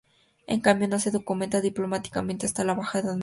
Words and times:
En 0.47 0.61
cambio 0.61 0.87
no 0.87 0.97
se 0.97 1.11
documenta 1.11 1.61
diplomáticamente 1.61 2.47
hasta 2.47 2.63
la 2.63 2.73
Baja 2.73 2.97
Edad 3.01 3.11
Media. 3.13 3.19